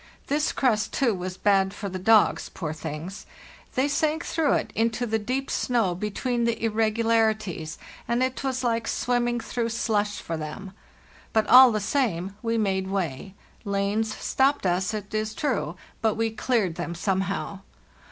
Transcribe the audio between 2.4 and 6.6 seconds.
poor things! They sank through it into the deep snow between the